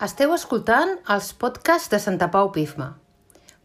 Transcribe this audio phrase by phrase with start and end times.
[0.00, 2.86] Esteu escoltant els podcasts de Santa Pau Pifma,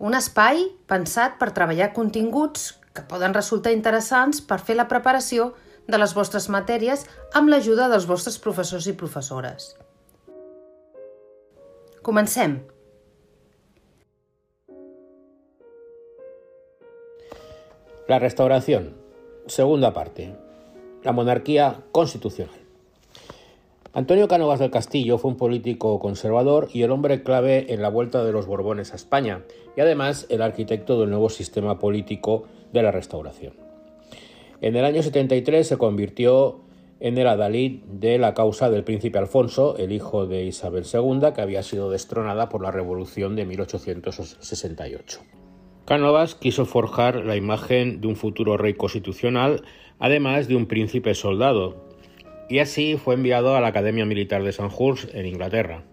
[0.03, 5.53] un espai pensat per treballar continguts que poden resultar interessants per fer la preparació
[5.87, 7.05] de les vostres matèries
[7.39, 9.69] amb l'ajuda dels vostres professors i professores.
[12.03, 12.59] Comencem!
[18.11, 18.91] La restauración.
[19.47, 20.27] Segunda parte.
[21.07, 22.64] La monarquía constitucional.
[23.95, 28.25] Antonio Cánovas del Castillo fue un político conservador y el hombre clave en la vuelta
[28.25, 29.43] de los Borbones a España,
[29.77, 33.53] y además el arquitecto del nuevo sistema político de la Restauración.
[34.59, 36.59] En el año 73 se convirtió
[36.99, 41.41] en el adalid de la causa del príncipe Alfonso, el hijo de Isabel II, que
[41.41, 45.21] había sido destronada por la Revolución de 1868.
[45.85, 49.63] Cánovas quiso forjar la imagen de un futuro rey constitucional,
[49.99, 51.94] además de un príncipe soldado,
[52.49, 55.83] y así fue enviado a la Academia Militar de Sandhurst en Inglaterra.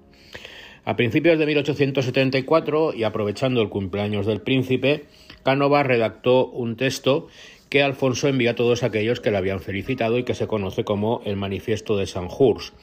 [0.84, 5.04] A principios de 1874, y aprovechando el cumpleaños del príncipe,
[5.44, 7.28] Cánovas redactó un texto
[7.68, 11.22] que Alfonso envió a todos aquellos que le habían felicitado y que se conoce como
[11.24, 12.74] el Manifiesto de Sandhurst,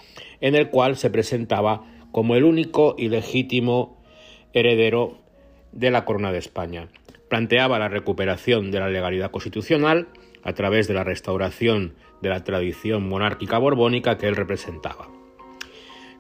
[0.41, 4.01] en el cual se presentaba como el único y legítimo
[4.53, 5.19] heredero
[5.73, 6.87] de la corona de España.
[7.29, 10.07] Planteaba la recuperación de la legalidad constitucional
[10.41, 15.07] a través de la restauración de la tradición monárquica borbónica que él representaba.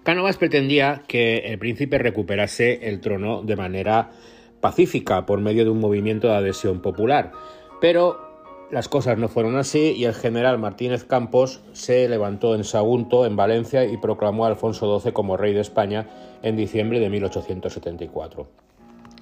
[0.03, 4.11] Cánovas pretendía que el príncipe recuperase el trono de manera
[4.61, 7.31] pacífica por medio de un movimiento de adhesión popular,
[7.81, 8.29] pero
[8.71, 13.35] las cosas no fueron así y el general Martínez Campos se levantó en Sagunto, en
[13.35, 16.07] Valencia, y proclamó a Alfonso XII como rey de España
[16.43, 18.47] en diciembre de 1874.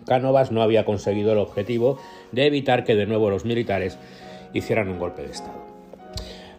[0.05, 1.97] Cánovas no había conseguido el objetivo
[2.31, 3.97] de evitar que de nuevo los militares
[4.53, 5.66] hicieran un golpe de Estado.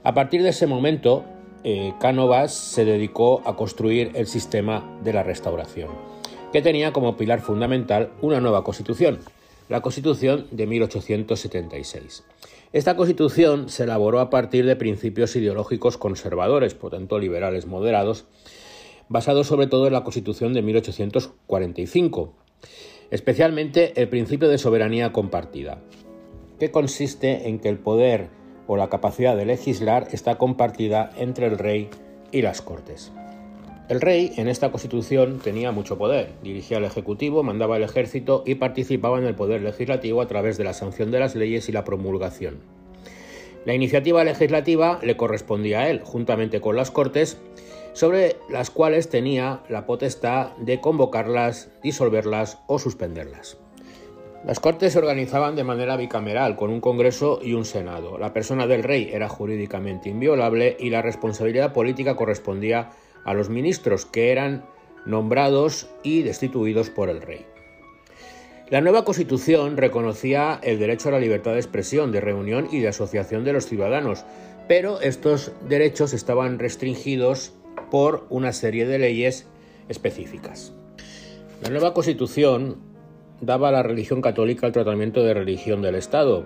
[0.04, 1.24] A partir de ese momento,
[1.64, 5.88] eh, Cánovas se dedicó a construir el sistema de la restauración,
[6.52, 9.18] que tenía como pilar fundamental una nueva constitución,
[9.68, 12.24] la Constitución de 1876.
[12.72, 18.24] Esta constitución se elaboró a partir de principios ideológicos conservadores, por tanto liberales moderados,
[19.08, 22.34] basados sobre todo en la Constitución de 1845,
[23.10, 25.82] especialmente el principio de soberanía compartida,
[26.58, 28.28] que consiste en que el poder
[28.68, 31.90] o la capacidad de legislar está compartida entre el rey
[32.30, 33.10] y las cortes.
[33.88, 38.56] El rey en esta constitución tenía mucho poder, dirigía el ejecutivo, mandaba el ejército y
[38.56, 41.84] participaba en el poder legislativo a través de la sanción de las leyes y la
[41.84, 42.58] promulgación.
[43.64, 47.38] La iniciativa legislativa le correspondía a él, juntamente con las cortes,
[47.94, 53.56] sobre las cuales tenía la potestad de convocarlas, disolverlas o suspenderlas.
[54.44, 58.18] Las Cortes se organizaban de manera bicameral, con un Congreso y un Senado.
[58.18, 62.90] La persona del rey era jurídicamente inviolable y la responsabilidad política correspondía
[63.24, 64.64] a los ministros, que eran
[65.04, 67.44] nombrados y destituidos por el rey.
[68.70, 72.88] La nueva Constitución reconocía el derecho a la libertad de expresión, de reunión y de
[72.88, 74.24] asociación de los ciudadanos,
[74.68, 77.54] pero estos derechos estaban restringidos
[77.90, 79.46] por una serie de leyes
[79.88, 80.74] específicas.
[81.62, 82.76] La nueva Constitución
[83.40, 86.44] daba a la religión católica el tratamiento de religión del Estado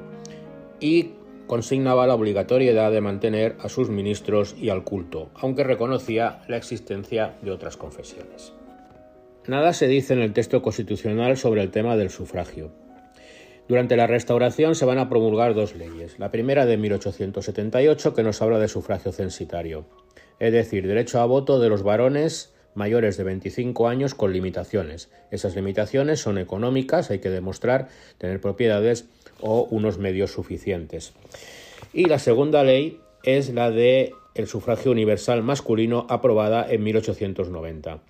[0.80, 1.12] y
[1.46, 7.34] consignaba la obligatoriedad de mantener a sus ministros y al culto, aunque reconocía la existencia
[7.42, 8.52] de otras confesiones.
[9.46, 12.70] Nada se dice en el texto constitucional sobre el tema del sufragio.
[13.68, 16.18] Durante la restauración se van a promulgar dos leyes.
[16.18, 19.84] La primera de 1878 que nos habla de sufragio censitario,
[20.38, 25.10] es decir, derecho a voto de los varones mayores de 25 años con limitaciones.
[25.30, 27.88] Esas limitaciones son económicas, hay que demostrar
[28.18, 29.06] tener propiedades
[29.40, 31.12] o unos medios suficientes.
[31.92, 38.00] Y la segunda ley es la de el sufragio universal masculino aprobada en 1890.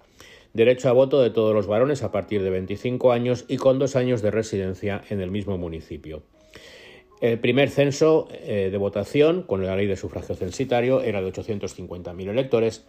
[0.52, 3.96] Derecho a voto de todos los varones a partir de 25 años y con dos
[3.96, 6.22] años de residencia en el mismo municipio.
[7.22, 12.28] El primer censo eh, de votación, con la ley de sufragio censitario, era de 850.000
[12.28, 12.84] electores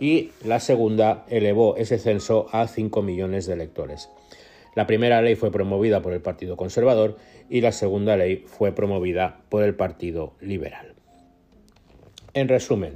[0.00, 4.08] y la segunda elevó ese censo a 5 millones de electores.
[4.74, 7.16] La primera ley fue promovida por el Partido Conservador
[7.48, 10.94] y la segunda ley fue promovida por el Partido Liberal.
[12.32, 12.94] En resumen,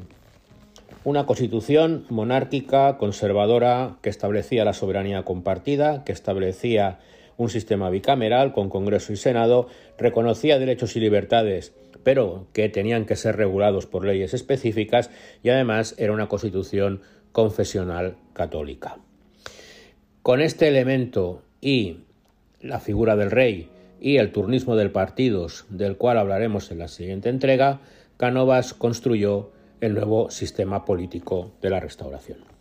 [1.03, 7.01] una constitución monárquica, conservadora, que establecía la soberanía compartida, que establecía
[7.37, 11.73] un sistema bicameral con Congreso y Senado, reconocía derechos y libertades,
[12.03, 15.11] pero que tenían que ser regulados por leyes específicas
[15.43, 17.01] y además era una constitución
[17.33, 18.99] confesional católica.
[20.23, 21.99] Con este elemento y
[22.61, 23.69] la figura del rey
[24.01, 27.81] y el turnismo del partidos, del cual hablaremos en la siguiente entrega,
[28.17, 32.54] Cánovas construyó el nuevo sistema político de la restauración.